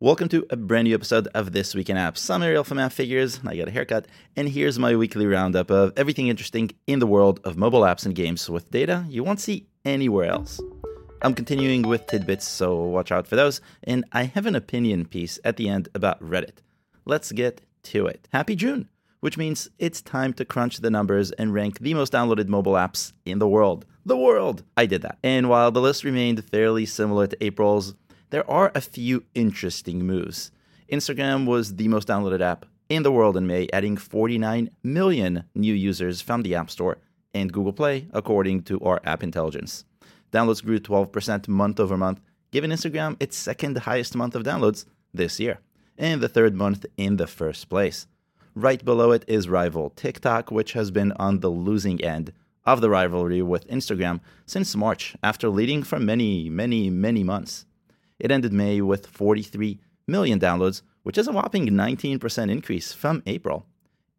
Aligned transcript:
Welcome 0.00 0.28
to 0.28 0.46
a 0.50 0.56
brand 0.56 0.86
new 0.86 0.94
episode 0.94 1.26
of 1.34 1.50
This 1.50 1.74
Week 1.74 1.90
in 1.90 1.96
Apps. 1.96 2.32
I'm 2.32 2.44
Ariel 2.44 2.62
from 2.62 2.78
Appfigures, 2.78 3.40
I 3.44 3.56
got 3.56 3.66
a 3.66 3.72
haircut, 3.72 4.06
and 4.36 4.48
here's 4.48 4.78
my 4.78 4.94
weekly 4.94 5.26
roundup 5.26 5.72
of 5.72 5.92
everything 5.96 6.28
interesting 6.28 6.70
in 6.86 7.00
the 7.00 7.06
world 7.08 7.40
of 7.42 7.56
mobile 7.56 7.80
apps 7.80 8.06
and 8.06 8.14
games 8.14 8.48
with 8.48 8.70
data 8.70 9.04
you 9.08 9.24
won't 9.24 9.40
see 9.40 9.66
anywhere 9.84 10.30
else. 10.30 10.60
I'm 11.20 11.34
continuing 11.34 11.82
with 11.82 12.06
tidbits, 12.06 12.46
so 12.46 12.80
watch 12.80 13.10
out 13.10 13.26
for 13.26 13.34
those, 13.34 13.60
and 13.82 14.04
I 14.12 14.22
have 14.22 14.46
an 14.46 14.54
opinion 14.54 15.04
piece 15.04 15.40
at 15.42 15.56
the 15.56 15.68
end 15.68 15.88
about 15.96 16.22
Reddit. 16.22 16.58
Let's 17.04 17.32
get 17.32 17.62
to 17.82 18.06
it. 18.06 18.28
Happy 18.32 18.54
June, 18.54 18.88
which 19.18 19.36
means 19.36 19.68
it's 19.80 20.00
time 20.00 20.32
to 20.34 20.44
crunch 20.44 20.76
the 20.76 20.90
numbers 20.92 21.32
and 21.32 21.52
rank 21.52 21.80
the 21.80 21.94
most 21.94 22.12
downloaded 22.12 22.46
mobile 22.46 22.74
apps 22.74 23.14
in 23.26 23.40
the 23.40 23.48
world. 23.48 23.84
The 24.06 24.16
world! 24.16 24.62
I 24.76 24.86
did 24.86 25.02
that. 25.02 25.18
And 25.24 25.48
while 25.48 25.72
the 25.72 25.80
list 25.80 26.04
remained 26.04 26.44
fairly 26.44 26.86
similar 26.86 27.26
to 27.26 27.44
April's, 27.44 27.96
there 28.30 28.48
are 28.50 28.72
a 28.74 28.80
few 28.80 29.24
interesting 29.34 30.06
moves. 30.06 30.50
Instagram 30.92 31.46
was 31.46 31.76
the 31.76 31.88
most 31.88 32.08
downloaded 32.08 32.40
app 32.40 32.66
in 32.88 33.02
the 33.02 33.12
world 33.12 33.36
in 33.36 33.46
May, 33.46 33.68
adding 33.72 33.96
49 33.96 34.70
million 34.82 35.44
new 35.54 35.74
users 35.74 36.20
from 36.20 36.42
the 36.42 36.54
App 36.54 36.70
Store 36.70 36.98
and 37.34 37.52
Google 37.52 37.72
Play, 37.72 38.08
according 38.12 38.62
to 38.64 38.80
our 38.80 39.00
app 39.04 39.22
intelligence. 39.22 39.84
Downloads 40.32 40.64
grew 40.64 40.78
12% 40.78 41.48
month 41.48 41.80
over 41.80 41.96
month, 41.96 42.20
giving 42.50 42.70
Instagram 42.70 43.16
its 43.20 43.36
second 43.36 43.78
highest 43.78 44.16
month 44.16 44.34
of 44.34 44.42
downloads 44.42 44.84
this 45.12 45.38
year, 45.38 45.60
and 45.96 46.20
the 46.20 46.28
third 46.28 46.54
month 46.54 46.86
in 46.96 47.16
the 47.16 47.26
first 47.26 47.68
place. 47.68 48.06
Right 48.54 48.84
below 48.84 49.12
it 49.12 49.24
is 49.28 49.48
rival 49.48 49.90
TikTok, 49.90 50.50
which 50.50 50.72
has 50.72 50.90
been 50.90 51.12
on 51.12 51.40
the 51.40 51.50
losing 51.50 52.02
end 52.02 52.32
of 52.64 52.80
the 52.80 52.90
rivalry 52.90 53.40
with 53.40 53.68
Instagram 53.68 54.20
since 54.46 54.76
March, 54.76 55.14
after 55.22 55.48
leading 55.48 55.82
for 55.82 55.98
many, 55.98 56.50
many, 56.50 56.90
many 56.90 57.24
months. 57.24 57.64
It 58.18 58.30
ended 58.30 58.52
May 58.52 58.80
with 58.80 59.06
43 59.06 59.78
million 60.06 60.40
downloads, 60.40 60.82
which 61.02 61.18
is 61.18 61.28
a 61.28 61.32
whopping 61.32 61.68
19% 61.68 62.50
increase 62.50 62.92
from 62.92 63.22
April. 63.26 63.66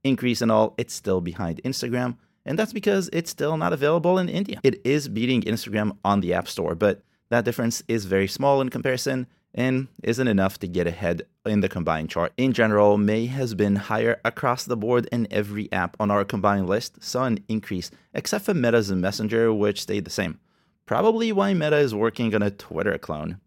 Increase 0.04 0.42
in 0.42 0.50
all, 0.50 0.76
it's 0.78 0.94
still 0.94 1.22
behind 1.22 1.62
Instagram, 1.64 2.18
and 2.46 2.58
that's 2.58 2.74
because 2.74 3.10
it's 3.12 3.30
still 3.30 3.58
not 3.58 3.74
available 3.74 4.18
in 4.18 4.30
India. 4.30 4.60
It 4.64 4.82
is 4.86 5.10
beating 5.10 5.42
Instagram 5.42 5.98
on 6.06 6.22
the 6.22 6.34
App 6.34 6.48
Store, 6.48 6.76
but 6.76 7.02
that 7.30 7.46
difference 7.46 7.84
is 7.88 8.06
very 8.06 8.28
small 8.28 8.62
in 8.62 8.70
comparison 8.70 9.28
and 9.54 9.88
isn't 10.04 10.28
enough 10.28 10.60
to 10.60 10.68
get 10.68 10.88
ahead 10.88 11.24
in 11.46 11.62
the 11.62 11.70
combined 11.70 12.10
chart. 12.10 12.34
In 12.38 12.54
general, 12.54 12.98
May 12.98 13.26
has 13.26 13.56
been 13.56 13.76
higher 13.76 14.22
across 14.24 14.64
the 14.64 14.78
board 14.78 15.10
and 15.12 15.28
every 15.32 15.72
app 15.72 15.98
on 16.00 16.12
our 16.12 16.24
combined 16.24 16.68
list 16.68 17.04
saw 17.04 17.26
an 17.26 17.44
increase, 17.48 17.92
except 18.14 18.46
for 18.46 18.54
Meta's 18.54 18.92
Messenger, 18.92 19.54
which 19.54 19.82
stayed 19.82 20.06
the 20.06 20.12
same. 20.12 20.40
Probably 20.86 21.32
why 21.32 21.54
Meta 21.54 21.78
is 21.78 21.94
working 21.94 22.34
on 22.34 22.42
a 22.42 22.52
Twitter 22.52 22.98
clone. 22.98 23.40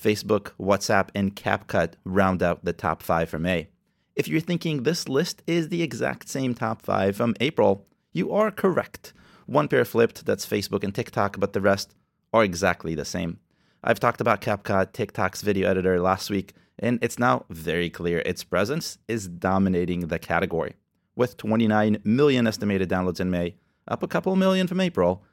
Facebook, 0.00 0.52
WhatsApp, 0.60 1.08
and 1.14 1.34
CapCut 1.34 1.94
round 2.04 2.42
out 2.42 2.64
the 2.64 2.72
top 2.72 3.02
five 3.02 3.28
from 3.28 3.42
May. 3.42 3.68
If 4.14 4.28
you're 4.28 4.40
thinking 4.40 4.82
this 4.82 5.08
list 5.08 5.42
is 5.46 5.68
the 5.68 5.82
exact 5.82 6.28
same 6.28 6.54
top 6.54 6.82
five 6.82 7.16
from 7.16 7.34
April, 7.40 7.86
you 8.12 8.32
are 8.32 8.50
correct. 8.50 9.12
One 9.46 9.68
pair 9.68 9.84
flipped, 9.84 10.26
that's 10.26 10.46
Facebook 10.46 10.84
and 10.84 10.94
TikTok, 10.94 11.38
but 11.38 11.52
the 11.52 11.60
rest 11.60 11.94
are 12.32 12.44
exactly 12.44 12.94
the 12.94 13.04
same. 13.04 13.38
I've 13.82 14.00
talked 14.00 14.20
about 14.20 14.40
CapCut, 14.40 14.92
TikTok's 14.92 15.42
video 15.42 15.70
editor, 15.70 16.00
last 16.00 16.30
week, 16.30 16.54
and 16.78 16.98
it's 17.02 17.18
now 17.18 17.44
very 17.48 17.90
clear 17.90 18.18
its 18.20 18.44
presence 18.44 18.98
is 19.08 19.28
dominating 19.28 20.08
the 20.08 20.18
category. 20.18 20.74
With 21.16 21.36
29 21.36 21.98
million 22.04 22.46
estimated 22.46 22.88
downloads 22.88 23.20
in 23.20 23.30
May, 23.30 23.56
up 23.86 24.02
a 24.02 24.08
couple 24.08 24.36
million 24.36 24.66
from 24.66 24.80
April, 24.80 25.24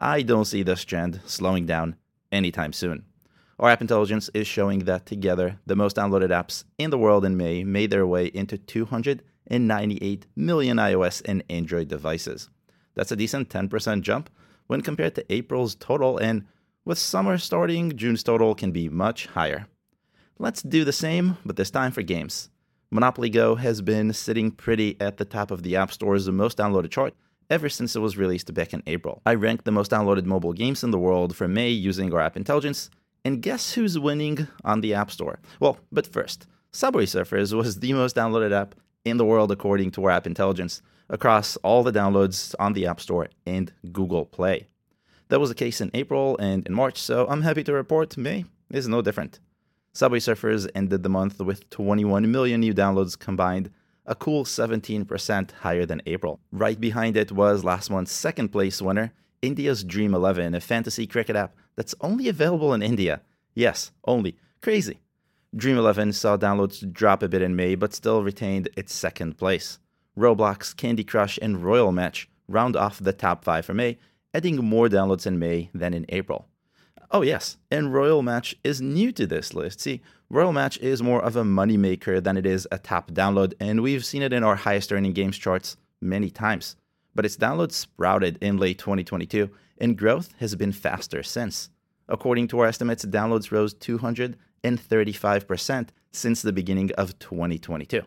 I 0.00 0.22
don't 0.22 0.44
see 0.44 0.62
this 0.62 0.84
trend 0.84 1.20
slowing 1.24 1.66
down 1.66 1.96
anytime 2.30 2.72
soon. 2.72 3.04
Our 3.58 3.70
app 3.70 3.80
intelligence 3.80 4.28
is 4.34 4.46
showing 4.46 4.80
that 4.80 5.06
together, 5.06 5.60
the 5.64 5.76
most 5.76 5.96
downloaded 5.96 6.30
apps 6.30 6.64
in 6.76 6.90
the 6.90 6.98
world 6.98 7.24
in 7.24 7.36
May 7.36 7.62
made 7.62 7.90
their 7.90 8.06
way 8.06 8.26
into 8.26 8.58
298 8.58 10.26
million 10.34 10.76
iOS 10.78 11.22
and 11.24 11.44
Android 11.48 11.88
devices. 11.88 12.50
That's 12.94 13.12
a 13.12 13.16
decent 13.16 13.50
10% 13.50 14.02
jump 14.02 14.28
when 14.66 14.80
compared 14.80 15.14
to 15.14 15.32
April's 15.32 15.74
total, 15.74 16.18
and 16.18 16.46
with 16.84 16.98
summer 16.98 17.38
starting, 17.38 17.96
June's 17.96 18.22
total 18.22 18.54
can 18.54 18.72
be 18.72 18.88
much 18.88 19.26
higher. 19.26 19.66
Let's 20.38 20.62
do 20.62 20.84
the 20.84 20.92
same, 20.92 21.36
but 21.44 21.56
this 21.56 21.70
time 21.70 21.92
for 21.92 22.02
games. 22.02 22.50
Monopoly 22.90 23.30
Go 23.30 23.54
has 23.54 23.82
been 23.82 24.12
sitting 24.12 24.50
pretty 24.50 24.96
at 25.00 25.16
the 25.16 25.24
top 25.24 25.50
of 25.50 25.62
the 25.62 25.76
App 25.76 25.92
Store's 25.92 26.28
most 26.28 26.58
downloaded 26.58 26.90
chart 26.90 27.14
ever 27.50 27.68
since 27.68 27.94
it 27.94 28.00
was 28.00 28.16
released 28.16 28.52
back 28.54 28.72
in 28.72 28.82
April. 28.86 29.20
I 29.26 29.34
ranked 29.34 29.64
the 29.64 29.70
most 29.70 29.90
downloaded 29.90 30.24
mobile 30.24 30.52
games 30.52 30.82
in 30.82 30.90
the 30.90 30.98
world 30.98 31.36
for 31.36 31.46
May 31.46 31.70
using 31.70 32.12
our 32.12 32.20
app 32.20 32.36
intelligence, 32.36 32.90
and 33.24 33.42
guess 33.42 33.72
who's 33.72 33.98
winning 33.98 34.48
on 34.64 34.80
the 34.80 34.94
App 34.94 35.10
Store? 35.10 35.38
Well, 35.60 35.78
but 35.90 36.06
first, 36.06 36.46
Subway 36.72 37.06
Surfers 37.06 37.52
was 37.52 37.80
the 37.80 37.92
most 37.92 38.16
downloaded 38.16 38.52
app 38.52 38.74
in 39.04 39.16
the 39.16 39.24
world 39.24 39.50
according 39.50 39.90
to 39.92 40.04
our 40.04 40.10
app 40.10 40.26
intelligence 40.26 40.82
across 41.08 41.56
all 41.58 41.82
the 41.82 41.92
downloads 41.92 42.54
on 42.58 42.72
the 42.72 42.86
App 42.86 43.00
Store 43.00 43.28
and 43.46 43.72
Google 43.92 44.26
Play. 44.26 44.68
That 45.28 45.40
was 45.40 45.48
the 45.48 45.54
case 45.54 45.80
in 45.80 45.90
April 45.94 46.36
and 46.38 46.66
in 46.66 46.74
March, 46.74 46.98
so 46.98 47.26
I'm 47.28 47.42
happy 47.42 47.64
to 47.64 47.72
report 47.72 48.16
May 48.16 48.44
is 48.70 48.88
no 48.88 49.02
different. 49.02 49.40
Subway 49.92 50.18
Surfers 50.18 50.68
ended 50.74 51.02
the 51.02 51.08
month 51.08 51.40
with 51.40 51.70
21 51.70 52.30
million 52.30 52.60
new 52.60 52.74
downloads 52.74 53.18
combined, 53.18 53.70
a 54.06 54.14
cool 54.14 54.44
17% 54.44 55.52
higher 55.52 55.86
than 55.86 56.02
April. 56.06 56.40
Right 56.50 56.80
behind 56.80 57.16
it 57.16 57.32
was 57.32 57.64
last 57.64 57.90
month's 57.90 58.12
second 58.12 58.48
place 58.48 58.82
winner, 58.82 59.12
India's 59.40 59.84
Dream 59.84 60.14
11, 60.14 60.54
a 60.54 60.60
fantasy 60.60 61.06
cricket 61.06 61.36
app 61.36 61.54
that's 61.76 61.94
only 62.00 62.28
available 62.28 62.72
in 62.74 62.82
India. 62.82 63.22
Yes, 63.54 63.92
only. 64.04 64.36
Crazy. 64.60 65.00
Dream 65.54 65.78
11 65.78 66.12
saw 66.12 66.36
downloads 66.36 66.92
drop 66.92 67.22
a 67.22 67.28
bit 67.28 67.42
in 67.42 67.54
May, 67.54 67.74
but 67.74 67.94
still 67.94 68.22
retained 68.22 68.68
its 68.76 68.92
second 68.92 69.38
place. 69.38 69.78
Roblox, 70.18 70.76
Candy 70.76 71.04
Crush, 71.04 71.38
and 71.40 71.62
Royal 71.62 71.92
Match 71.92 72.28
round 72.48 72.76
off 72.76 72.98
the 72.98 73.12
top 73.12 73.44
five 73.44 73.64
for 73.64 73.74
May, 73.74 73.98
adding 74.32 74.56
more 74.56 74.88
downloads 74.88 75.26
in 75.26 75.38
May 75.38 75.70
than 75.72 75.94
in 75.94 76.06
April. 76.08 76.48
Oh, 77.10 77.22
yes, 77.22 77.56
and 77.70 77.94
Royal 77.94 78.22
Match 78.22 78.56
is 78.64 78.80
new 78.80 79.12
to 79.12 79.26
this 79.26 79.54
list. 79.54 79.80
See, 79.80 80.02
Royal 80.28 80.52
Match 80.52 80.78
is 80.78 81.02
more 81.02 81.22
of 81.22 81.36
a 81.36 81.44
moneymaker 81.44 82.22
than 82.22 82.36
it 82.36 82.46
is 82.46 82.66
a 82.72 82.78
top 82.78 83.12
download, 83.12 83.54
and 83.60 83.82
we've 83.82 84.04
seen 84.04 84.22
it 84.22 84.32
in 84.32 84.42
our 84.42 84.56
highest 84.56 84.92
earning 84.92 85.12
games 85.12 85.38
charts 85.38 85.76
many 86.00 86.30
times 86.30 86.76
but 87.14 87.24
its 87.24 87.36
downloads 87.36 87.72
sprouted 87.72 88.38
in 88.40 88.58
late 88.58 88.78
2022, 88.78 89.50
and 89.78 89.98
growth 89.98 90.32
has 90.38 90.54
been 90.54 90.72
faster 90.72 91.22
since. 91.22 91.68
According 92.08 92.48
to 92.48 92.58
our 92.60 92.66
estimates, 92.66 93.04
downloads 93.04 93.50
rose 93.50 93.74
235% 93.74 95.88
since 96.12 96.42
the 96.42 96.52
beginning 96.52 96.92
of 96.92 97.18
2022. 97.18 98.02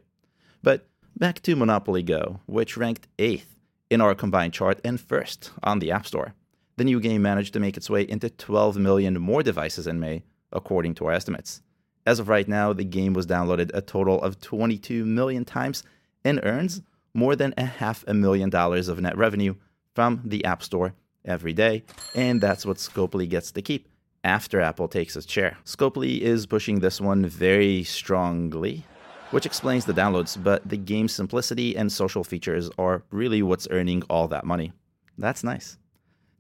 But 0.62 0.88
back 1.16 1.42
to 1.42 1.56
Monopoly 1.56 2.04
Go, 2.04 2.42
which 2.46 2.78
ranked 2.78 3.08
8th 3.18 3.56
in 3.90 4.02
our 4.02 4.14
combined 4.14 4.54
chart 4.54 4.80
and 4.84 5.00
first 5.00 5.52
on 5.64 5.80
the 5.80 5.92
App 5.92 6.06
Store. 6.06 6.34
The 6.78 6.84
new 6.84 7.00
game 7.00 7.24
managed 7.24 7.54
to 7.54 7.60
make 7.60 7.76
its 7.76 7.90
way 7.90 8.04
into 8.04 8.30
12 8.30 8.78
million 8.78 9.20
more 9.20 9.42
devices 9.42 9.88
in 9.88 10.00
May, 10.00 10.24
according 10.52 10.94
to 10.96 11.06
our 11.06 11.14
estimates. 11.14 11.64
As 12.06 12.20
of 12.20 12.30
right 12.30 12.48
now, 12.48 12.72
the 12.72 12.86
game 12.86 13.14
was 13.14 13.26
downloaded 13.26 13.72
a 13.74 13.82
total 13.82 14.22
of 14.22 14.40
22 14.40 15.06
million 15.06 15.44
times 15.44 15.84
and 16.24 16.40
earns 16.44 16.82
more 17.14 17.36
than 17.36 17.54
a 17.58 17.66
half 17.66 18.06
a 18.08 18.14
million 18.14 18.50
dollars 18.50 18.88
of 18.88 19.02
net 19.02 19.18
revenue 19.18 19.56
from 19.96 20.22
the 20.24 20.46
App 20.46 20.62
Store 20.62 20.94
every 21.28 21.54
day, 21.54 21.84
and 22.16 22.42
that's 22.42 22.66
what 22.66 22.78
Scopely 22.78 23.30
gets 23.30 23.52
to 23.52 23.62
keep 23.62 23.88
after 24.24 24.60
Apple 24.60 24.88
takes 24.88 25.16
its 25.16 25.32
share. 25.32 25.58
Scopely 25.66 26.20
is 26.20 26.46
pushing 26.46 26.80
this 26.80 27.00
one 27.00 27.26
very 27.26 27.84
strongly, 27.84 28.86
which 29.32 29.46
explains 29.46 29.86
the 29.86 29.94
downloads, 29.94 30.42
but 30.42 30.68
the 30.68 30.78
game's 30.78 31.14
simplicity 31.14 31.76
and 31.76 31.92
social 31.92 32.24
features 32.24 32.70
are 32.78 33.04
really 33.12 33.42
what's 33.42 33.68
earning 33.72 34.04
all 34.10 34.28
that 34.28 34.46
money. 34.46 34.74
That's 35.18 35.44
nice. 35.44 35.78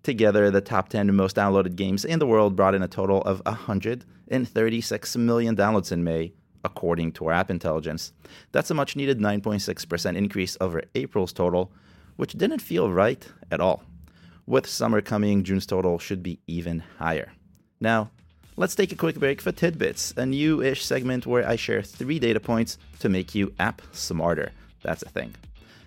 Together, 0.04 0.50
the 0.52 0.62
top 0.62 0.90
10 0.90 1.14
most 1.16 1.36
downloaded 1.36 1.76
games 1.76 2.06
in 2.06 2.20
the 2.20 2.28
world 2.28 2.56
brought 2.56 2.76
in 2.76 2.84
a 2.84 2.88
total 2.88 3.22
of 3.24 3.42
136 3.46 5.18
million 5.18 5.56
downloads 5.56 5.92
in 5.92 6.04
May, 6.04 6.34
according 6.64 7.12
to 7.14 7.28
our 7.28 7.34
app 7.34 7.50
intelligence. 7.50 8.14
That's 8.52 8.72
a 8.72 8.74
much 8.74 8.96
needed 8.96 9.20
9.6% 9.20 10.16
increase 10.16 10.58
over 10.62 10.84
April's 10.96 11.34
total, 11.34 11.72
which 12.16 12.34
didn't 12.34 12.60
feel 12.60 12.92
right 12.92 13.28
at 13.52 13.60
all. 13.60 13.84
With 14.50 14.66
summer 14.66 15.02
coming, 15.02 15.44
June's 15.44 15.66
total 15.66 16.00
should 16.00 16.24
be 16.24 16.40
even 16.48 16.82
higher. 16.98 17.34
Now, 17.82 18.12
let's 18.56 18.76
take 18.76 18.94
a 18.94 18.96
quick 18.96 19.20
break 19.20 19.42
for 19.42 19.52
Tidbits, 19.52 20.14
a 20.16 20.26
new 20.26 20.62
ish 20.62 20.86
segment 20.86 21.26
where 21.26 21.46
I 21.46 21.58
share 21.58 21.82
three 21.82 22.18
data 22.18 22.40
points 22.40 22.78
to 23.00 23.10
make 23.10 23.36
you 23.36 23.52
app 23.60 23.82
smarter. 23.92 24.54
That's 24.84 25.04
a 25.04 25.10
thing. 25.10 25.36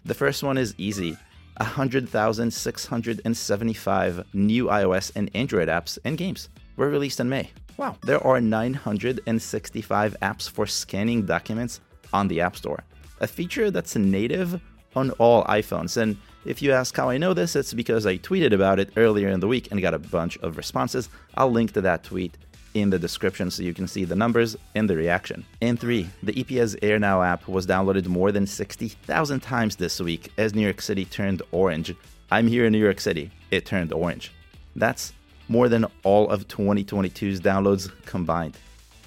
The 0.05 0.13
first 0.13 0.43
one 0.43 0.59
is 0.59 0.75
easy 0.77 1.17
100,675 1.57 4.25
new 4.35 4.67
iOS 4.67 5.13
and 5.17 5.31
Android 5.35 5.69
apps 5.69 5.99
and 6.05 6.19
games 6.19 6.51
were 6.77 6.91
released 6.91 7.21
in 7.21 7.31
May. 7.31 7.49
Wow, 7.79 7.97
there 8.03 8.23
are 8.27 8.43
965 8.43 10.17
apps 10.21 10.51
for 10.51 10.67
scanning 10.67 11.25
documents 11.25 11.81
on 12.13 12.29
the 12.29 12.43
App 12.43 12.57
Store, 12.57 12.85
a 13.21 13.27
feature 13.27 13.71
that's 13.71 13.97
native 13.97 14.61
on 14.95 15.13
all 15.13 15.45
iPhones. 15.45 15.97
And 15.97 16.19
if 16.45 16.63
you 16.63 16.73
ask 16.73 16.97
how 16.97 17.11
I 17.11 17.19
know 17.19 17.35
this, 17.35 17.55
it's 17.55 17.75
because 17.75 18.07
I 18.07 18.17
tweeted 18.17 18.53
about 18.53 18.79
it 18.79 18.93
earlier 18.97 19.29
in 19.29 19.41
the 19.41 19.49
week 19.49 19.71
and 19.71 19.81
got 19.81 19.95
a 19.95 19.99
bunch 19.99 20.39
of 20.39 20.57
responses. 20.57 21.09
I'll 21.35 21.51
link 21.51 21.73
to 21.73 21.81
that 21.83 22.05
tweet 22.05 22.37
in 22.75 22.91
the 22.91 22.99
description 22.99 23.51
so 23.51 23.63
you 23.63 23.75
can 23.75 23.87
see 23.87 24.05
the 24.05 24.17
numbers 24.17 24.57
and 24.75 24.89
the 24.89 24.97
reaction. 24.97 25.45
And 25.61 25.79
three, 25.79 26.09
the 26.23 26.33
EPA 26.33 26.79
Air 26.83 26.99
Now 26.99 27.23
app 27.23 27.49
was 27.49 27.67
downloaded 27.67 28.07
more 28.07 28.33
than 28.33 28.47
60,000 28.47 29.41
times 29.41 29.77
this 29.77 30.01
week 30.01 30.33
as 30.39 30.55
New 30.55 30.63
York 30.63 30.81
City 30.81 31.05
turned 31.05 31.43
orange. 31.53 31.95
I'm 32.31 32.47
here 32.47 32.65
in 32.65 32.73
New 32.73 32.79
York 32.79 33.01
City, 33.01 33.31
it 33.51 33.67
turned 33.67 33.93
orange. 33.93 34.33
That's 34.77 35.13
more 35.49 35.69
than 35.69 35.85
all 36.05 36.31
of 36.31 36.47
2022's 36.47 37.41
downloads 37.41 37.91
combined. 38.07 38.57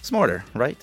Smarter, 0.02 0.44
right? 0.54 0.78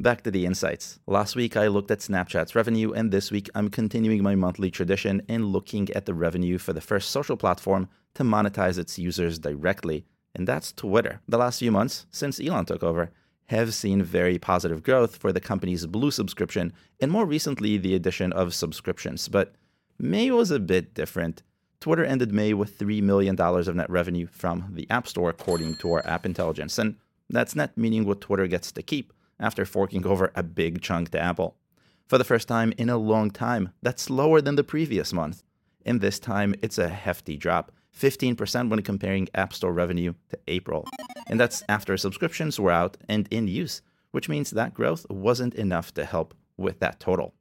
Back 0.00 0.22
to 0.22 0.30
the 0.30 0.46
insights. 0.46 0.98
Last 1.06 1.36
week 1.36 1.58
I 1.58 1.66
looked 1.66 1.90
at 1.90 1.98
Snapchat's 1.98 2.54
revenue, 2.54 2.90
and 2.90 3.10
this 3.10 3.30
week 3.30 3.50
I'm 3.54 3.68
continuing 3.68 4.22
my 4.22 4.34
monthly 4.34 4.70
tradition 4.70 5.20
and 5.28 5.52
looking 5.52 5.90
at 5.90 6.06
the 6.06 6.14
revenue 6.14 6.56
for 6.56 6.72
the 6.72 6.80
first 6.80 7.10
social 7.10 7.36
platform 7.36 7.86
to 8.14 8.22
monetize 8.22 8.78
its 8.78 8.98
users 8.98 9.38
directly, 9.38 10.06
and 10.34 10.48
that's 10.48 10.72
Twitter. 10.72 11.20
The 11.28 11.36
last 11.36 11.58
few 11.58 11.70
months, 11.70 12.06
since 12.10 12.40
Elon 12.40 12.64
took 12.64 12.82
over, 12.82 13.10
have 13.48 13.74
seen 13.74 14.02
very 14.02 14.38
positive 14.38 14.82
growth 14.82 15.16
for 15.16 15.34
the 15.34 15.40
company's 15.40 15.84
Blue 15.84 16.10
subscription, 16.10 16.72
and 16.98 17.12
more 17.12 17.26
recently, 17.26 17.76
the 17.76 17.94
addition 17.94 18.32
of 18.32 18.54
subscriptions. 18.54 19.28
But 19.28 19.54
May 19.98 20.30
was 20.30 20.50
a 20.50 20.58
bit 20.58 20.94
different. 20.94 21.42
Twitter 21.78 22.06
ended 22.06 22.32
May 22.32 22.54
with 22.54 22.78
$3 22.78 23.02
million 23.02 23.38
of 23.38 23.76
net 23.76 23.90
revenue 23.90 24.28
from 24.28 24.70
the 24.72 24.88
App 24.88 25.06
Store, 25.06 25.28
according 25.28 25.74
to 25.74 25.92
our 25.92 26.06
app 26.06 26.24
intelligence. 26.24 26.78
And 26.78 26.96
that's 27.28 27.54
net 27.54 27.76
meaning 27.76 28.06
what 28.06 28.22
Twitter 28.22 28.46
gets 28.46 28.72
to 28.72 28.82
keep 28.82 29.12
after 29.40 29.64
forking 29.64 30.06
over 30.06 30.30
a 30.36 30.42
big 30.44 30.80
chunk 30.80 31.10
to 31.10 31.20
Apple. 31.20 31.56
For 32.06 32.18
the 32.18 32.24
first 32.24 32.46
time 32.46 32.72
in 32.76 32.90
a 32.90 32.96
long 32.98 33.30
time, 33.30 33.72
that's 33.82 34.10
lower 34.10 34.40
than 34.40 34.56
the 34.56 34.64
previous 34.64 35.12
month. 35.12 35.42
And 35.84 36.00
this 36.00 36.18
time, 36.18 36.54
it's 36.62 36.78
a 36.78 36.88
hefty 36.88 37.36
drop 37.36 37.72
15% 37.98 38.68
when 38.68 38.82
comparing 38.82 39.28
App 39.34 39.52
Store 39.52 39.72
revenue 39.72 40.14
to 40.28 40.38
April. 40.46 40.86
And 41.28 41.40
that's 41.40 41.62
after 41.68 41.96
subscriptions 41.96 42.60
were 42.60 42.70
out 42.70 42.96
and 43.08 43.26
in 43.30 43.48
use, 43.48 43.82
which 44.10 44.28
means 44.28 44.50
that 44.50 44.74
growth 44.74 45.06
wasn't 45.10 45.54
enough 45.54 45.92
to 45.94 46.04
help 46.04 46.34
with 46.56 46.80
that 46.80 47.00
total. 47.00 47.34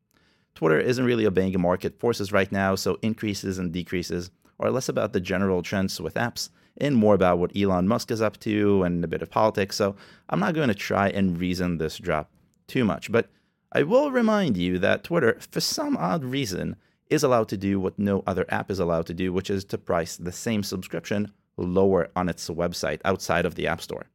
Twitter 0.55 0.79
isn't 0.79 1.05
really 1.05 1.25
obeying 1.25 1.59
market 1.59 1.99
forces 1.99 2.31
right 2.31 2.51
now, 2.51 2.75
so 2.75 2.97
increases 3.01 3.57
and 3.57 3.71
decreases 3.71 4.31
are 4.59 4.71
less 4.71 4.89
about 4.89 5.13
the 5.13 5.21
general 5.21 5.61
trends 5.61 5.99
with 6.01 6.15
apps 6.15 6.49
and 6.77 6.95
more 6.95 7.15
about 7.15 7.39
what 7.39 7.55
Elon 7.55 7.87
Musk 7.87 8.11
is 8.11 8.21
up 8.21 8.39
to 8.39 8.83
and 8.83 9.03
a 9.03 9.07
bit 9.07 9.21
of 9.21 9.29
politics. 9.29 9.75
So 9.75 9.95
I'm 10.29 10.39
not 10.39 10.53
going 10.53 10.69
to 10.69 10.75
try 10.75 11.09
and 11.09 11.39
reason 11.39 11.77
this 11.77 11.97
drop 11.97 12.31
too 12.67 12.85
much, 12.85 13.11
but 13.11 13.29
I 13.71 13.83
will 13.83 14.11
remind 14.11 14.57
you 14.57 14.79
that 14.79 15.03
Twitter, 15.03 15.37
for 15.51 15.59
some 15.59 15.95
odd 15.97 16.23
reason, 16.23 16.75
is 17.09 17.23
allowed 17.23 17.47
to 17.49 17.57
do 17.57 17.79
what 17.79 17.99
no 17.99 18.23
other 18.25 18.45
app 18.49 18.71
is 18.71 18.79
allowed 18.79 19.05
to 19.07 19.13
do, 19.13 19.33
which 19.33 19.49
is 19.49 19.65
to 19.65 19.77
price 19.77 20.17
the 20.17 20.31
same 20.31 20.63
subscription 20.63 21.31
lower 21.57 22.09
on 22.15 22.29
its 22.29 22.49
website 22.49 23.01
outside 23.03 23.45
of 23.45 23.55
the 23.55 23.67
App 23.67 23.81
Store. 23.81 24.05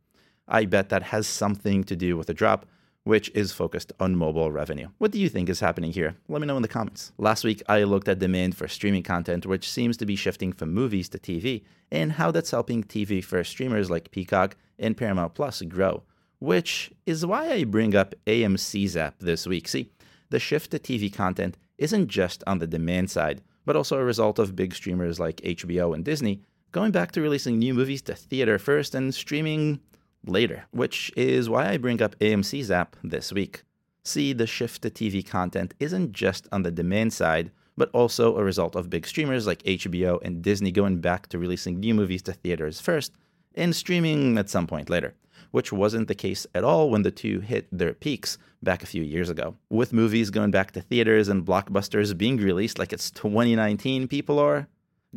I 0.49 0.64
bet 0.64 0.88
that 0.88 1.05
has 1.05 1.26
something 1.26 1.85
to 1.85 1.97
do 1.97 2.17
with 2.17 2.26
the 2.26 2.35
drop, 2.35 2.67
which 3.04 3.30
is 3.34 3.52
focused 3.52 3.92
on 4.00 4.16
mobile 4.16 4.50
revenue. 4.50 4.88
What 4.98 5.12
do 5.12 5.20
you 5.20 5.28
think 5.28 5.48
is 5.48 5.60
happening 5.60 5.92
here? 5.92 6.16
Let 6.28 6.40
me 6.40 6.46
know 6.46 6.56
in 6.56 6.62
the 6.62 6.68
comments. 6.68 7.12
Last 7.18 7.44
week, 7.44 7.62
I 7.68 7.84
looked 7.84 8.08
at 8.08 8.18
demand 8.18 8.56
for 8.56 8.66
streaming 8.66 9.02
content, 9.02 9.46
which 9.46 9.70
seems 9.70 9.96
to 9.98 10.06
be 10.06 10.16
shifting 10.16 10.52
from 10.52 10.72
movies 10.72 11.08
to 11.10 11.18
TV, 11.18 11.62
and 11.92 12.12
how 12.12 12.30
that's 12.30 12.50
helping 12.50 12.82
TV 12.82 13.22
for 13.22 13.44
streamers 13.44 13.90
like 13.90 14.10
Peacock 14.10 14.56
and 14.78 14.96
Paramount 14.96 15.34
Plus 15.34 15.62
grow, 15.62 16.02
which 16.38 16.90
is 17.06 17.26
why 17.26 17.52
I 17.52 17.64
bring 17.64 17.94
up 17.94 18.14
AMC's 18.26 18.96
app 18.96 19.18
this 19.20 19.46
week. 19.46 19.68
See, 19.68 19.90
the 20.30 20.40
shift 20.40 20.70
to 20.70 20.78
TV 20.78 21.12
content 21.12 21.56
isn't 21.78 22.08
just 22.08 22.42
on 22.46 22.58
the 22.58 22.66
demand 22.66 23.10
side, 23.10 23.42
but 23.66 23.76
also 23.76 23.98
a 23.98 24.04
result 24.04 24.38
of 24.38 24.56
big 24.56 24.74
streamers 24.74 25.20
like 25.20 25.36
HBO 25.42 25.94
and 25.94 26.04
Disney 26.04 26.42
going 26.74 26.90
back 26.90 27.12
to 27.12 27.20
releasing 27.20 27.56
new 27.56 27.72
movies 27.72 28.02
to 28.02 28.14
theater 28.16 28.58
first 28.58 28.96
and 28.96 29.14
streaming 29.14 29.78
later, 30.26 30.65
which 30.71 31.12
is 31.17 31.49
why 31.49 31.69
I 31.69 31.76
bring 31.76 32.03
up 32.03 32.19
AMC's 32.19 32.71
app 32.71 32.97
this 33.03 33.32
week. 33.32 33.65
See, 34.05 34.32
the 34.32 34.47
shift 34.47 34.82
to 34.82 34.91
TV 34.91 35.26
content 35.26 35.75
isn't 35.81 36.12
just 36.12 36.47
on 36.53 36.62
the 36.62 36.71
demand 36.71 37.12
side, 37.12 37.50
but 37.76 37.91
also 37.93 38.37
a 38.37 38.44
result 38.44 38.76
of 38.76 38.91
big 38.91 39.06
streamers 39.06 39.47
like 39.47 39.62
HBO 39.62 40.21
and 40.23 40.43
Disney 40.43 40.71
going 40.71 41.00
back 41.00 41.29
to 41.29 41.38
releasing 41.38 41.81
new 41.81 41.94
movies 41.94 42.23
to 42.23 42.32
theaters 42.32 42.81
first 42.81 43.12
and 43.55 43.75
streaming 43.75 44.37
at 44.38 44.50
some 44.50 44.67
point 44.67 44.91
later, 44.91 45.15
which 45.50 45.73
wasn't 45.73 46.09
the 46.09 46.15
case 46.15 46.47
at 46.55 46.65
all 46.65 46.91
when 46.91 47.03
the 47.03 47.11
two 47.11 47.41
hit 47.41 47.67
their 47.73 47.94
peaks 47.94 48.37
back 48.62 48.82
a 48.82 48.87
few 48.87 49.03
years 49.03 49.31
ago. 49.31 49.56
With 49.71 49.93
movies 49.93 50.31
going 50.31 50.50
back 50.50 50.73
to 50.73 50.81
theaters 50.81 51.29
and 51.29 51.44
blockbusters 51.44 52.17
being 52.17 52.37
released 52.37 52.79
like 52.79 52.93
it's 52.93 53.11
2019, 53.11 54.09
people 54.09 54.38
are 54.38 54.69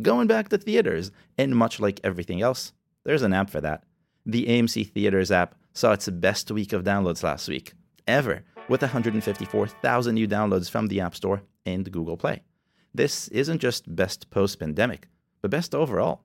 going 0.01 0.27
back 0.27 0.49
to 0.49 0.57
theaters, 0.57 1.11
and 1.37 1.55
much 1.55 1.79
like 1.79 1.99
everything 2.03 2.41
else, 2.41 2.71
there's 3.03 3.23
an 3.23 3.33
app 3.33 3.49
for 3.49 3.61
that 3.61 3.83
the 4.27 4.45
AMC 4.45 4.91
Theaters 4.91 5.31
app 5.31 5.55
saw 5.73 5.93
its 5.93 6.09
best 6.09 6.51
week 6.51 6.73
of 6.73 6.83
downloads 6.83 7.23
last 7.23 7.47
week, 7.47 7.71
ever, 8.07 8.43
with 8.67 8.81
154,000 8.81 10.13
new 10.13 10.27
downloads 10.27 10.69
from 10.69 10.87
the 10.87 10.99
App 10.99 11.15
Store 11.15 11.41
and 11.65 11.89
Google 11.89 12.17
Play. 12.17 12.43
This 12.93 13.29
isn't 13.29 13.59
just 13.59 13.95
best 13.95 14.29
post 14.29 14.59
pandemic, 14.59 15.07
but 15.41 15.49
best 15.49 15.73
overall. 15.73 16.23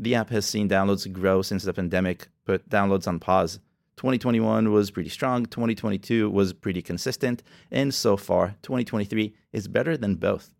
The 0.00 0.16
app 0.16 0.30
has 0.30 0.46
seen 0.46 0.68
downloads 0.68 1.10
grow 1.12 1.42
since 1.42 1.62
the 1.62 1.72
pandemic 1.72 2.26
put 2.44 2.68
downloads 2.68 3.06
on 3.06 3.20
pause. 3.20 3.60
2021 3.98 4.72
was 4.72 4.90
pretty 4.90 5.08
strong, 5.08 5.46
2022 5.46 6.28
was 6.28 6.52
pretty 6.52 6.82
consistent, 6.82 7.44
and 7.70 7.94
so 7.94 8.16
far, 8.16 8.56
2023 8.62 9.32
is 9.52 9.68
better 9.68 9.96
than 9.96 10.16
both. 10.16 10.52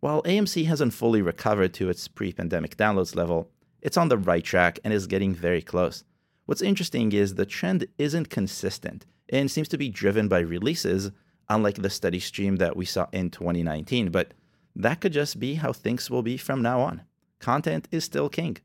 While 0.00 0.22
AMC 0.22 0.64
hasn't 0.64 0.94
fully 0.94 1.20
recovered 1.20 1.74
to 1.74 1.90
its 1.90 2.08
pre 2.08 2.32
pandemic 2.32 2.78
downloads 2.78 3.14
level, 3.14 3.50
it's 3.82 3.98
on 3.98 4.08
the 4.08 4.16
right 4.16 4.42
track 4.42 4.78
and 4.82 4.94
is 4.94 5.06
getting 5.06 5.34
very 5.34 5.60
close. 5.60 6.04
What's 6.48 6.62
interesting 6.62 7.12
is 7.12 7.34
the 7.34 7.44
trend 7.44 7.88
isn't 7.98 8.30
consistent 8.30 9.04
and 9.28 9.50
seems 9.50 9.68
to 9.68 9.76
be 9.76 9.90
driven 9.90 10.28
by 10.28 10.38
releases, 10.38 11.10
unlike 11.50 11.74
the 11.74 11.90
steady 11.90 12.20
stream 12.20 12.56
that 12.56 12.74
we 12.74 12.86
saw 12.86 13.06
in 13.12 13.28
2019. 13.28 14.10
But 14.10 14.32
that 14.74 15.02
could 15.02 15.12
just 15.12 15.38
be 15.38 15.56
how 15.56 15.74
things 15.74 16.10
will 16.10 16.22
be 16.22 16.38
from 16.38 16.62
now 16.62 16.80
on. 16.80 17.02
Content 17.38 17.86
is 17.90 18.04
still 18.04 18.30
king. 18.30 18.56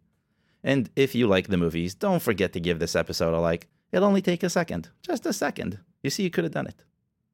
And 0.63 0.91
if 0.95 1.13
you 1.13 1.27
like 1.27 1.49
the 1.49 1.57
movies, 1.57 1.93
don't 1.93 2.21
forget 2.21 2.53
to 2.53 2.61
give 2.61 2.79
this 2.79 2.95
episode 2.95 3.33
a 3.33 3.41
like. 3.41 3.67
It'll 3.91 4.07
only 4.07 4.21
take 4.21 4.43
a 4.43 4.49
second, 4.49 4.87
just 5.01 5.25
a 5.25 5.33
second. 5.33 5.79
You 6.03 6.09
see, 6.09 6.23
you 6.23 6.29
could 6.29 6.45
have 6.45 6.53
done 6.53 6.67
it. 6.67 6.85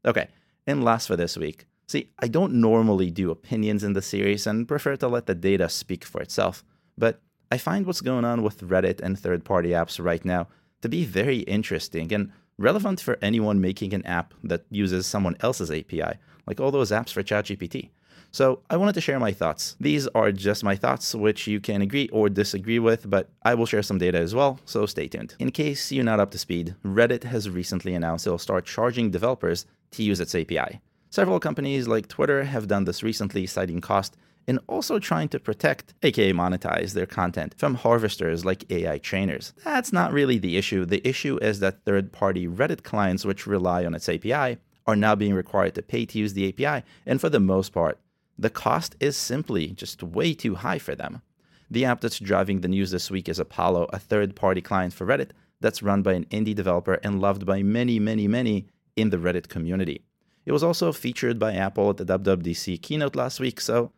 Okay, 0.04 0.30
and 0.66 0.84
last 0.84 1.06
for 1.06 1.16
this 1.16 1.38
week. 1.38 1.68
See, 1.88 2.10
I 2.18 2.28
don't 2.28 2.54
normally 2.54 3.12
do 3.12 3.30
opinions 3.30 3.84
in 3.84 3.94
the 3.94 4.02
series 4.02 4.48
and 4.48 4.68
prefer 4.68 4.95
to 4.95 5.10
let 5.10 5.28
the 5.28 5.36
data 5.36 5.69
speak 5.69 6.04
for 6.04 6.22
itself, 6.22 6.63
but 6.98 7.22
I 7.51 7.57
find 7.57 7.88
what's 7.88 8.01
going 8.01 8.25
on 8.25 8.44
with 8.44 8.62
Reddit 8.62 9.01
and 9.01 9.18
third 9.18 9.44
party 9.44 9.69
apps 9.69 10.04
right 10.04 10.24
now 10.24 10.48
to 10.81 10.90
be 10.90 11.04
very 11.04 11.40
interesting 11.40 12.13
and 12.13 12.31
relevant 12.60 13.01
for 13.01 13.18
anyone 13.24 13.60
making 13.60 13.92
an 13.96 14.06
app 14.06 14.36
that 14.44 14.66
uses 14.69 15.07
someone 15.07 15.36
else's 15.40 15.72
API, 15.72 16.19
like 16.46 16.60
all 16.60 16.69
those 16.69 16.92
apps 16.92 17.12
for 17.12 17.23
ChatGPT. 17.23 17.90
So 18.31 18.62
I 18.69 18.78
wanted 18.78 18.94
to 18.94 19.02
share 19.02 19.19
my 19.19 19.31
thoughts. 19.31 19.76
These 19.80 20.07
are 20.09 20.31
just 20.31 20.64
my 20.64 20.76
thoughts, 20.76 21.16
which 21.16 21.47
you 21.47 21.59
can 21.59 21.81
agree 21.81 22.07
or 22.09 22.30
disagree 22.30 22.78
with, 22.78 23.09
but 23.09 23.30
I 23.42 23.56
will 23.56 23.66
share 23.66 23.81
some 23.81 23.97
data 23.97 24.19
as 24.19 24.35
well, 24.35 24.59
so 24.66 24.85
stay 24.85 25.07
tuned. 25.07 25.33
In 25.40 25.50
case 25.50 25.92
you're 25.92 26.04
not 26.04 26.19
up 26.19 26.30
to 26.31 26.38
speed, 26.38 26.76
Reddit 26.85 27.23
has 27.23 27.50
recently 27.50 27.95
announced 27.95 28.28
it'll 28.28 28.38
start 28.38 28.68
charging 28.68 29.09
developers 29.09 29.66
to 29.92 30.04
use 30.04 30.19
its 30.19 30.35
API. 30.35 30.81
Several 31.09 31.40
companies 31.40 31.88
like 31.88 32.07
Twitter 32.07 32.44
have 32.44 32.68
done 32.68 32.83
this 32.83 33.02
recently, 33.02 33.47
citing 33.47 33.81
cost 33.81 34.16
and 34.49 34.59
also 34.68 34.97
trying 34.97 35.29
to 35.29 35.39
protect, 35.39 35.94
aka 36.01 36.33
monetize, 36.33 36.94
their 36.94 37.06
content 37.06 37.53
from 37.56 37.75
harvesters 37.75 38.44
like 38.44 38.69
AI 38.71 38.97
trainers. 38.97 39.53
That's 39.63 39.94
not 39.94 40.11
really 40.11 40.39
the 40.39 40.57
issue. 40.57 40.85
The 40.85 41.07
issue 41.07 41.37
is 41.37 41.59
that 41.59 41.85
third 41.85 42.11
party 42.11 42.47
Reddit 42.47 42.81
clients, 42.81 43.25
which 43.25 43.45
rely 43.45 43.85
on 43.85 43.94
its 43.94 44.09
API, 44.09 44.57
are 44.87 44.95
now 44.95 45.13
being 45.13 45.35
required 45.35 45.75
to 45.75 45.83
pay 45.83 46.03
to 46.07 46.18
use 46.18 46.33
the 46.33 46.49
API, 46.49 46.83
and 47.06 47.21
for 47.21 47.29
the 47.29 47.39
most 47.39 47.73
part, 47.73 47.99
the 48.39 48.49
cost 48.49 48.95
is 48.99 49.15
simply 49.15 49.68
just 49.68 50.01
way 50.01 50.33
too 50.33 50.56
high 50.56 50.79
for 50.79 50.95
them. 50.95 51.21
The 51.69 51.85
app 51.85 52.01
that's 52.01 52.18
driving 52.18 52.61
the 52.61 52.68
news 52.68 52.89
this 52.89 53.11
week 53.11 53.29
is 53.29 53.37
Apollo, 53.37 53.87
a 53.94 53.99
third 53.99 54.35
party 54.35 54.61
client 54.61 54.94
for 54.94 55.06
Reddit 55.06 55.29
that's 55.61 55.83
run 55.83 56.01
by 56.01 56.13
an 56.13 56.25
indie 56.31 56.56
developer 56.56 56.95
and 57.03 57.21
loved 57.21 57.45
by 57.45 57.61
many, 57.61 57.99
many, 57.99 58.27
many 58.27 58.65
in 58.95 59.11
the 59.11 59.18
Reddit 59.18 59.47
community. 59.47 60.06
It 60.45 60.53
was 60.53 60.63
also 60.63 60.91
featured 60.91 61.37
by 61.37 61.53
Apple 61.53 61.91
at 61.91 61.97
the 61.97 62.06
WWDC 62.18 62.81
keynote 62.81 63.15
last 63.15 63.39
week, 63.39 63.61
so 63.61 63.91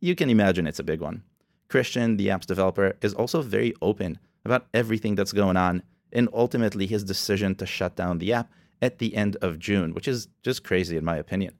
you 0.00 0.14
can 0.14 0.30
imagine 0.30 0.66
it's 0.66 0.78
a 0.78 0.84
big 0.84 1.00
one. 1.00 1.22
Christian, 1.68 2.16
the 2.16 2.30
app's 2.30 2.46
developer, 2.46 2.96
is 3.02 3.14
also 3.14 3.42
very 3.42 3.74
open 3.82 4.18
about 4.44 4.66
everything 4.72 5.14
that's 5.14 5.32
going 5.32 5.56
on, 5.56 5.82
and 6.12 6.28
ultimately 6.32 6.86
his 6.86 7.04
decision 7.04 7.54
to 7.56 7.66
shut 7.66 7.96
down 7.96 8.18
the 8.18 8.32
app 8.32 8.50
at 8.80 8.98
the 8.98 9.14
end 9.16 9.36
of 9.42 9.58
June, 9.58 9.94
which 9.94 10.06
is 10.06 10.28
just 10.42 10.62
crazy 10.62 10.96
in 10.96 11.04
my 11.04 11.16
opinion. 11.16 11.54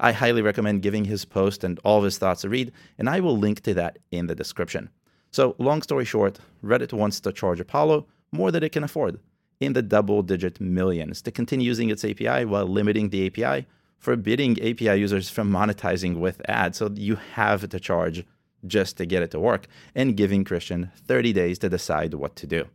I 0.00 0.12
highly 0.12 0.42
recommend 0.42 0.82
giving 0.82 1.04
his 1.04 1.24
post 1.24 1.62
and 1.62 1.78
all 1.84 1.98
of 1.98 2.04
his 2.04 2.18
thoughts 2.18 2.44
a 2.44 2.48
read, 2.48 2.72
and 2.98 3.08
I 3.08 3.20
will 3.20 3.38
link 3.38 3.60
to 3.62 3.74
that 3.74 3.98
in 4.10 4.26
the 4.26 4.34
description. 4.34 4.90
So, 5.30 5.54
long 5.58 5.82
story 5.82 6.04
short, 6.04 6.40
Reddit 6.64 6.92
wants 6.92 7.20
to 7.20 7.32
charge 7.32 7.60
Apollo 7.60 8.06
more 8.32 8.50
than 8.50 8.64
it 8.64 8.72
can 8.72 8.84
afford, 8.84 9.20
in 9.60 9.74
the 9.74 9.82
double 9.82 10.22
digit 10.22 10.60
millions, 10.60 11.22
to 11.22 11.30
continue 11.30 11.66
using 11.66 11.90
its 11.90 12.04
API 12.04 12.44
while 12.44 12.66
limiting 12.66 13.10
the 13.10 13.26
API 13.26 13.66
forbidding 14.02 14.60
API 14.60 14.98
users 14.98 15.30
from 15.30 15.48
monetizing 15.48 16.18
with 16.18 16.42
ads. 16.48 16.78
So 16.78 16.90
you 16.92 17.14
have 17.34 17.68
to 17.68 17.78
charge 17.78 18.24
just 18.66 18.96
to 18.96 19.06
get 19.06 19.22
it 19.22 19.30
to 19.30 19.38
work 19.38 19.68
and 19.94 20.16
giving 20.16 20.42
Christian 20.42 20.90
30 21.06 21.32
days 21.32 21.58
to 21.60 21.68
decide 21.68 22.14
what 22.14 22.34
to 22.36 22.46
do. 22.46 22.66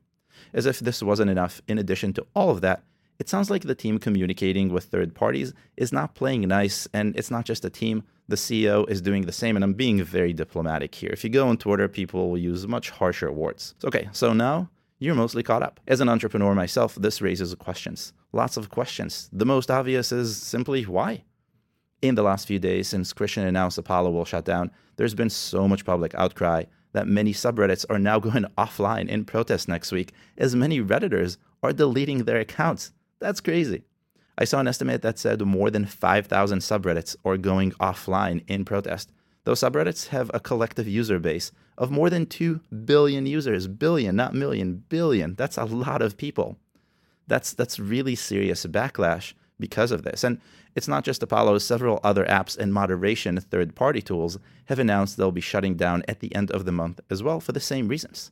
As 0.53 0.65
if 0.65 0.79
this 0.79 1.03
wasn't 1.03 1.29
enough, 1.29 1.61
in 1.67 1.77
addition 1.77 2.13
to 2.13 2.25
all 2.33 2.49
of 2.49 2.61
that, 2.61 2.83
it 3.19 3.27
sounds 3.27 3.49
like 3.49 3.63
the 3.63 3.75
team 3.75 3.99
communicating 3.99 4.71
with 4.71 4.85
third 4.85 5.13
parties 5.15 5.53
is 5.75 5.91
not 5.91 6.15
playing 6.15 6.47
nice, 6.47 6.87
and 6.93 7.13
it's 7.17 7.31
not 7.31 7.43
just 7.43 7.65
a 7.65 7.69
team. 7.69 8.03
The 8.29 8.35
CEO 8.37 8.89
is 8.89 9.01
doing 9.01 9.23
the 9.25 9.31
same, 9.31 9.57
and 9.57 9.63
I'm 9.65 9.73
being 9.73 10.01
very 10.03 10.31
diplomatic 10.31 10.95
here. 10.95 11.09
If 11.11 11.23
you 11.25 11.29
go 11.29 11.49
on 11.49 11.57
Twitter, 11.57 11.89
people 11.89 12.29
will 12.29 12.37
use 12.37 12.67
much 12.67 12.89
harsher 12.89 13.31
words. 13.31 13.75
Okay, 13.83 14.07
so 14.11 14.33
now 14.33 14.69
you're 14.99 15.15
mostly 15.15 15.43
caught 15.43 15.63
up. 15.63 15.79
As 15.87 16.01
an 16.01 16.09
entrepreneur 16.09 16.55
myself, 16.55 16.95
this 16.95 17.21
raises 17.21 17.53
questions. 17.55 18.13
Lots 18.33 18.57
of 18.57 18.69
questions. 18.69 19.29
The 19.31 19.45
most 19.45 19.69
obvious 19.69 20.11
is 20.11 20.35
simply 20.35 20.83
why? 20.83 21.23
In 22.01 22.15
the 22.15 22.23
last 22.23 22.47
few 22.47 22.59
days, 22.59 22.87
since 22.87 23.13
Christian 23.13 23.45
announced 23.45 23.77
Apollo 23.77 24.11
will 24.11 24.25
shut 24.25 24.45
down, 24.45 24.71
there's 24.95 25.15
been 25.15 25.29
so 25.29 25.67
much 25.67 25.85
public 25.85 26.13
outcry 26.15 26.63
that 26.93 27.07
many 27.07 27.33
subreddits 27.33 27.85
are 27.89 27.99
now 27.99 28.19
going 28.27 28.45
offline 28.57 29.07
in 29.07 29.25
protest 29.25 29.67
next 29.67 29.91
week, 29.91 30.13
as 30.37 30.55
many 30.55 30.79
Redditors 30.81 31.37
are 31.61 31.73
deleting 31.73 32.23
their 32.23 32.39
accounts. 32.39 32.91
That's 33.19 33.41
crazy. 33.41 33.83
I 34.37 34.45
saw 34.45 34.59
an 34.59 34.67
estimate 34.67 35.01
that 35.01 35.17
said 35.17 35.41
more 35.41 35.71
than 35.71 35.85
5,000 35.85 36.59
subreddits 36.59 37.15
are 37.25 37.37
going 37.37 37.71
offline 37.73 38.43
in 38.47 38.65
protest. 38.65 39.11
Those 39.47 39.61
subreddits 39.61 40.07
have 40.07 40.29
a 40.33 40.41
collective 40.41 40.89
user 40.89 41.19
base 41.19 41.53
of 41.77 41.89
more 41.89 42.09
than 42.09 42.25
2 42.25 42.59
billion 42.83 43.25
users. 43.25 43.65
Billion, 43.69 44.13
not 44.13 44.33
million, 44.33 44.83
billion. 44.89 45.35
That's 45.35 45.55
a 45.55 45.63
lot 45.63 46.01
of 46.01 46.17
people. 46.17 46.57
That's, 47.27 47.53
that's 47.53 47.79
really 47.79 48.13
serious 48.13 48.65
backlash 48.65 49.35
because 49.57 49.91
of 49.91 50.03
this. 50.03 50.25
And 50.25 50.41
it's 50.75 50.89
not 50.89 51.05
just 51.05 51.23
Apollo, 51.23 51.59
several 51.59 52.01
other 52.03 52.25
apps 52.25 52.57
and 52.57 52.73
moderation 52.73 53.39
third 53.39 53.73
party 53.73 54.01
tools 54.01 54.37
have 54.65 54.79
announced 54.79 55.15
they'll 55.15 55.31
be 55.31 55.39
shutting 55.39 55.75
down 55.75 56.03
at 56.09 56.19
the 56.19 56.35
end 56.35 56.51
of 56.51 56.65
the 56.65 56.73
month 56.73 56.99
as 57.09 57.23
well 57.23 57.39
for 57.39 57.53
the 57.53 57.61
same 57.61 57.87
reasons. 57.87 58.31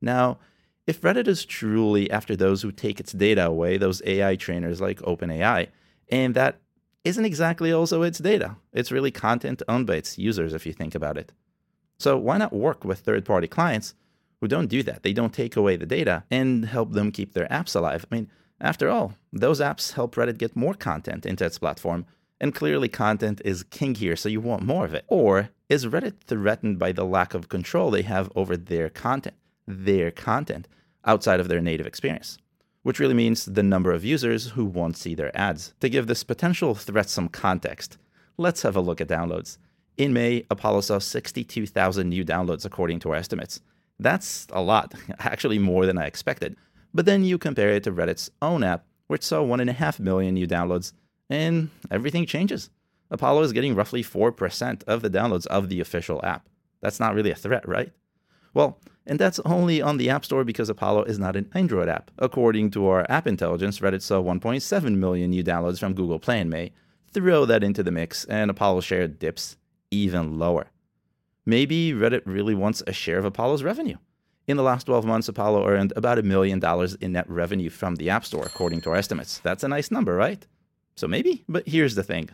Now, 0.00 0.38
if 0.86 1.02
Reddit 1.02 1.28
is 1.28 1.44
truly 1.44 2.10
after 2.10 2.34
those 2.34 2.62
who 2.62 2.72
take 2.72 2.98
its 2.98 3.12
data 3.12 3.44
away, 3.44 3.76
those 3.76 4.00
AI 4.06 4.36
trainers 4.36 4.80
like 4.80 5.00
OpenAI, 5.00 5.68
and 6.10 6.34
that 6.34 6.56
isn't 7.04 7.24
exactly 7.24 7.72
also 7.72 8.02
its 8.02 8.18
data, 8.18 8.56
it's 8.72 8.90
really 8.90 9.10
content 9.10 9.62
owned 9.68 9.86
by 9.86 9.96
its 9.96 10.18
users 10.18 10.54
if 10.54 10.66
you 10.66 10.72
think 10.72 10.94
about 10.94 11.18
it. 11.18 11.32
So 11.98 12.16
why 12.16 12.38
not 12.38 12.52
work 12.52 12.84
with 12.84 13.00
third 13.00 13.24
party 13.24 13.46
clients 13.46 13.94
who 14.40 14.48
don't 14.48 14.68
do 14.68 14.82
that? 14.82 15.02
They 15.02 15.12
don't 15.12 15.32
take 15.32 15.56
away 15.56 15.76
the 15.76 15.86
data 15.86 16.24
and 16.30 16.64
help 16.64 16.92
them 16.92 17.12
keep 17.12 17.34
their 17.34 17.46
apps 17.48 17.76
alive. 17.76 18.04
I 18.10 18.14
mean, 18.14 18.30
after 18.60 18.88
all, 18.88 19.14
those 19.32 19.60
apps 19.60 19.92
help 19.92 20.14
Reddit 20.14 20.38
get 20.38 20.56
more 20.56 20.74
content 20.74 21.26
into 21.26 21.44
its 21.44 21.58
platform, 21.58 22.06
and 22.40 22.54
clearly 22.54 22.88
content 22.88 23.40
is 23.44 23.62
king 23.64 23.94
here, 23.94 24.16
so 24.16 24.28
you 24.28 24.40
want 24.40 24.62
more 24.62 24.84
of 24.84 24.94
it. 24.94 25.04
Or 25.08 25.50
is 25.68 25.86
Reddit 25.86 26.20
threatened 26.26 26.78
by 26.78 26.92
the 26.92 27.04
lack 27.04 27.34
of 27.34 27.48
control 27.48 27.90
they 27.90 28.02
have 28.02 28.30
over 28.34 28.56
their 28.56 28.88
content, 28.88 29.36
their 29.66 30.10
content, 30.10 30.68
outside 31.04 31.40
of 31.40 31.48
their 31.48 31.60
native 31.60 31.86
experience? 31.86 32.38
Which 32.84 33.00
really 33.00 33.14
means 33.14 33.44
the 33.44 33.62
number 33.64 33.90
of 33.90 34.04
users 34.04 34.50
who 34.50 34.64
won't 34.64 34.96
see 34.96 35.16
their 35.16 35.36
ads. 35.36 35.74
To 35.80 35.88
give 35.88 36.06
this 36.06 36.22
potential 36.22 36.76
threat 36.76 37.10
some 37.10 37.28
context, 37.28 37.98
let's 38.38 38.62
have 38.62 38.76
a 38.76 38.80
look 38.80 39.00
at 39.00 39.08
downloads. 39.08 39.58
In 39.96 40.12
May, 40.12 40.44
Apollo 40.50 40.82
saw 40.82 40.98
62,000 40.98 42.08
new 42.08 42.24
downloads 42.24 42.64
according 42.64 43.00
to 43.00 43.10
our 43.10 43.16
estimates. 43.16 43.60
That's 43.98 44.46
a 44.50 44.62
lot, 44.62 44.94
actually 45.18 45.58
more 45.58 45.86
than 45.86 45.98
I 45.98 46.06
expected. 46.06 46.56
But 46.92 47.06
then 47.06 47.24
you 47.24 47.38
compare 47.38 47.70
it 47.70 47.82
to 47.84 47.92
Reddit's 47.92 48.30
own 48.40 48.62
app, 48.62 48.84
which 49.08 49.24
saw 49.24 49.42
1.5 49.42 50.00
million 50.00 50.34
new 50.34 50.46
downloads, 50.46 50.92
and 51.28 51.70
everything 51.90 52.26
changes. 52.26 52.70
Apollo 53.10 53.42
is 53.42 53.52
getting 53.52 53.74
roughly 53.74 54.02
4% 54.02 54.84
of 54.84 55.02
the 55.02 55.10
downloads 55.10 55.46
of 55.46 55.68
the 55.68 55.80
official 55.80 56.20
app. 56.24 56.48
That's 56.80 57.00
not 57.00 57.14
really 57.14 57.30
a 57.30 57.36
threat, 57.36 57.66
right? 57.68 57.92
Well, 58.52 58.78
and 59.06 59.18
that's 59.18 59.40
only 59.40 59.82
on 59.82 59.98
the 59.98 60.08
App 60.08 60.24
Store 60.24 60.44
because 60.44 60.68
Apollo 60.68 61.04
is 61.04 61.18
not 61.18 61.36
an 61.36 61.50
Android 61.54 61.88
app. 61.88 62.10
According 62.18 62.70
to 62.72 62.86
our 62.86 63.06
app 63.10 63.26
intelligence, 63.26 63.80
Reddit 63.80 64.02
saw 64.02 64.22
1.7 64.22 64.96
million 64.96 65.30
new 65.30 65.44
downloads 65.44 65.78
from 65.78 65.94
Google 65.94 66.18
Play 66.18 66.40
in 66.40 66.48
May. 66.48 66.72
Throw 67.12 67.44
that 67.44 67.62
into 67.62 67.82
the 67.82 67.90
mix, 67.90 68.24
and 68.24 68.50
Apollo's 68.50 68.84
share 68.84 69.06
dips 69.06 69.56
even 69.90 70.38
lower. 70.38 70.66
Maybe 71.46 71.92
Reddit 71.92 72.22
really 72.24 72.54
wants 72.54 72.82
a 72.86 72.92
share 72.92 73.18
of 73.18 73.24
Apollo's 73.24 73.62
revenue. 73.62 73.96
In 74.46 74.56
the 74.56 74.62
last 74.62 74.84
12 74.84 75.04
months, 75.04 75.28
Apollo 75.28 75.66
earned 75.66 75.92
about 75.96 76.18
a 76.18 76.22
million 76.22 76.58
dollars 76.58 76.94
in 76.94 77.12
net 77.12 77.28
revenue 77.28 77.70
from 77.70 77.96
the 77.96 78.10
App 78.10 78.24
Store, 78.24 78.44
according 78.44 78.80
to 78.82 78.90
our 78.90 78.96
estimates. 78.96 79.38
That's 79.38 79.64
a 79.64 79.68
nice 79.68 79.90
number, 79.90 80.14
right? 80.14 80.46
So 80.96 81.06
maybe, 81.06 81.44
but 81.48 81.66
here's 81.66 81.94
the 81.94 82.02
thing 82.02 82.30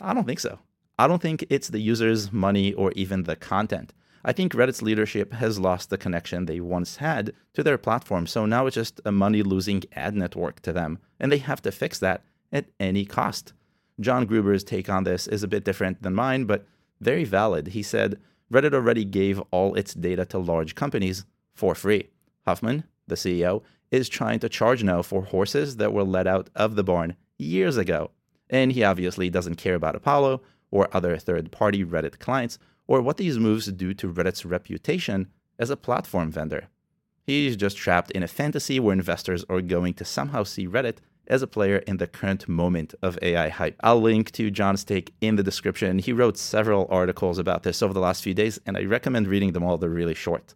I 0.00 0.14
don't 0.14 0.26
think 0.26 0.40
so. 0.40 0.58
I 0.98 1.06
don't 1.06 1.22
think 1.22 1.46
it's 1.48 1.68
the 1.68 1.78
users, 1.78 2.32
money, 2.32 2.72
or 2.74 2.92
even 2.92 3.22
the 3.22 3.36
content. 3.36 3.92
I 4.24 4.32
think 4.32 4.52
Reddit's 4.52 4.82
leadership 4.82 5.32
has 5.32 5.58
lost 5.58 5.90
the 5.90 5.98
connection 5.98 6.46
they 6.46 6.60
once 6.60 6.96
had 6.96 7.32
to 7.54 7.62
their 7.62 7.78
platform, 7.78 8.26
so 8.26 8.46
now 8.46 8.66
it's 8.66 8.74
just 8.74 9.00
a 9.04 9.12
money 9.12 9.42
losing 9.42 9.84
ad 9.92 10.14
network 10.14 10.60
to 10.62 10.72
them, 10.72 10.98
and 11.20 11.30
they 11.30 11.38
have 11.38 11.62
to 11.62 11.72
fix 11.72 11.98
that 12.00 12.22
at 12.52 12.66
any 12.80 13.04
cost. 13.04 13.52
John 14.00 14.26
Gruber's 14.26 14.64
take 14.64 14.88
on 14.88 15.04
this 15.04 15.26
is 15.26 15.42
a 15.42 15.48
bit 15.48 15.64
different 15.64 16.02
than 16.02 16.14
mine, 16.14 16.44
but 16.44 16.66
very 17.00 17.24
valid. 17.24 17.68
He 17.68 17.82
said 17.82 18.18
Reddit 18.52 18.74
already 18.74 19.04
gave 19.04 19.40
all 19.50 19.74
its 19.74 19.94
data 19.94 20.24
to 20.26 20.38
large 20.38 20.74
companies, 20.74 21.24
for 21.54 21.74
free. 21.74 22.08
Huffman, 22.46 22.84
the 23.06 23.16
CEO, 23.16 23.62
is 23.90 24.08
trying 24.08 24.38
to 24.40 24.48
charge 24.48 24.82
now 24.84 25.02
for 25.02 25.22
horses 25.22 25.76
that 25.76 25.92
were 25.92 26.04
let 26.04 26.26
out 26.26 26.50
of 26.54 26.76
the 26.76 26.84
barn 26.84 27.16
years 27.38 27.76
ago. 27.76 28.10
And 28.48 28.72
he 28.72 28.84
obviously 28.84 29.28
doesn't 29.28 29.56
care 29.56 29.74
about 29.74 29.96
Apollo 29.96 30.42
or 30.70 30.88
other 30.92 31.16
third 31.16 31.50
party 31.50 31.84
Reddit 31.84 32.18
clients 32.18 32.58
or 32.88 33.00
what 33.00 33.18
these 33.18 33.38
moves 33.38 33.66
do 33.66 33.94
to 33.94 34.12
Reddit's 34.12 34.44
reputation 34.44 35.28
as 35.58 35.70
a 35.70 35.76
platform 35.76 36.32
vendor. 36.32 36.68
He's 37.22 37.56
just 37.56 37.76
trapped 37.76 38.10
in 38.12 38.22
a 38.22 38.28
fantasy 38.28 38.80
where 38.80 38.94
investors 38.94 39.44
are 39.48 39.60
going 39.60 39.94
to 39.94 40.04
somehow 40.04 40.42
see 40.42 40.66
Reddit 40.66 40.96
as 41.28 41.42
a 41.42 41.46
player 41.46 41.76
in 41.86 41.98
the 41.98 42.06
current 42.06 42.48
moment 42.48 42.94
of 43.02 43.18
AI 43.20 43.50
hype. 43.50 43.76
I'll 43.80 44.00
link 44.00 44.32
to 44.32 44.50
John's 44.50 44.82
take 44.82 45.12
in 45.20 45.36
the 45.36 45.42
description. 45.42 45.98
He 45.98 46.12
wrote 46.12 46.38
several 46.38 46.88
articles 46.90 47.38
about 47.38 47.62
this 47.62 47.82
over 47.82 47.92
the 47.92 48.00
last 48.00 48.24
few 48.24 48.32
days, 48.32 48.58
and 48.64 48.78
I 48.78 48.84
recommend 48.84 49.28
reading 49.28 49.52
them 49.52 49.62
all. 49.62 49.76
They're 49.76 49.90
really 49.90 50.14
short. 50.14 50.54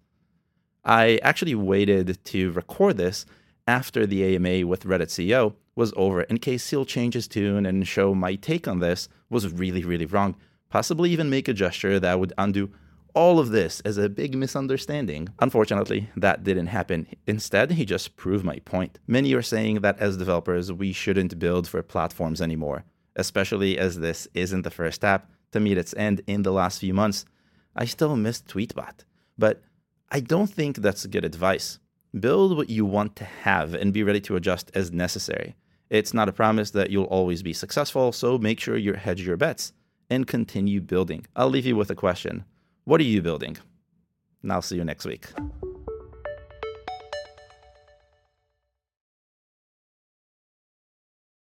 I 0.82 1.20
actually 1.22 1.54
waited 1.54 2.24
to 2.24 2.50
record 2.52 2.96
this 2.96 3.26
after 3.68 4.06
the 4.06 4.34
AMA 4.34 4.66
with 4.66 4.84
Reddit 4.84 5.08
CEO 5.08 5.54
was 5.76 5.92
over 5.96 6.22
in 6.22 6.38
case 6.38 6.68
he'll 6.70 6.84
change 6.84 7.14
his 7.14 7.28
tune 7.28 7.66
and 7.66 7.86
show 7.86 8.14
my 8.14 8.34
take 8.34 8.66
on 8.66 8.80
this 8.80 9.08
was 9.30 9.52
really, 9.52 9.84
really 9.84 10.06
wrong. 10.06 10.36
Possibly 10.72 11.10
even 11.10 11.28
make 11.28 11.48
a 11.48 11.52
gesture 11.52 12.00
that 12.00 12.18
would 12.18 12.32
undo 12.38 12.72
all 13.12 13.38
of 13.38 13.50
this 13.50 13.80
as 13.80 13.98
a 13.98 14.08
big 14.08 14.34
misunderstanding. 14.34 15.28
Unfortunately, 15.38 16.08
that 16.16 16.44
didn't 16.44 16.68
happen. 16.68 17.06
Instead, 17.26 17.72
he 17.72 17.84
just 17.84 18.16
proved 18.16 18.42
my 18.42 18.58
point. 18.60 18.98
Many 19.06 19.34
are 19.34 19.42
saying 19.42 19.82
that 19.82 19.98
as 19.98 20.16
developers, 20.16 20.72
we 20.72 20.94
shouldn't 20.94 21.38
build 21.38 21.68
for 21.68 21.82
platforms 21.82 22.40
anymore, 22.40 22.84
especially 23.16 23.76
as 23.76 23.98
this 23.98 24.26
isn't 24.32 24.62
the 24.62 24.70
first 24.70 25.04
app 25.04 25.30
to 25.50 25.60
meet 25.60 25.76
its 25.76 25.92
end 25.92 26.22
in 26.26 26.42
the 26.42 26.52
last 26.52 26.78
few 26.78 26.94
months. 26.94 27.26
I 27.76 27.84
still 27.84 28.16
miss 28.16 28.40
Tweetbot, 28.40 29.04
but 29.36 29.60
I 30.10 30.20
don't 30.20 30.50
think 30.50 30.78
that's 30.78 31.04
good 31.04 31.26
advice. 31.26 31.80
Build 32.18 32.56
what 32.56 32.70
you 32.70 32.86
want 32.86 33.14
to 33.16 33.24
have 33.24 33.74
and 33.74 33.92
be 33.92 34.04
ready 34.04 34.22
to 34.22 34.36
adjust 34.36 34.70
as 34.72 34.90
necessary. 34.90 35.54
It's 35.90 36.14
not 36.14 36.30
a 36.30 36.32
promise 36.32 36.70
that 36.70 36.88
you'll 36.88 37.04
always 37.04 37.42
be 37.42 37.52
successful, 37.52 38.10
so 38.12 38.38
make 38.38 38.58
sure 38.58 38.78
you 38.78 38.94
hedge 38.94 39.20
your 39.20 39.36
bets 39.36 39.74
and 40.10 40.26
continue 40.26 40.80
building. 40.80 41.26
I'll 41.36 41.50
leave 41.50 41.66
you 41.66 41.76
with 41.76 41.90
a 41.90 41.94
question 41.94 42.44
What 42.84 43.00
are 43.00 43.04
you 43.04 43.22
building? 43.22 43.58
And 44.42 44.52
I'll 44.52 44.62
see 44.62 44.76
you 44.76 44.84
next 44.84 45.04
week. 45.04 45.26